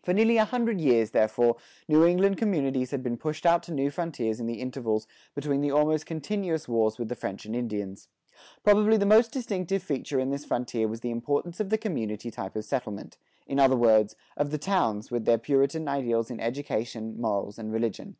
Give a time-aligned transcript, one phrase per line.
[0.00, 1.56] [73:1] For nearly a hundred years, therefore,
[1.88, 5.70] New England communities had been pushed out to new frontiers in the intervals between the
[5.70, 8.08] almost continuous wars with the French and Indians.
[8.62, 12.54] Probably the most distinctive feature in this frontier was the importance of the community type
[12.54, 13.16] of settlement;
[13.46, 18.16] in other words, of the towns, with their Puritan ideals in education, morals, and religion.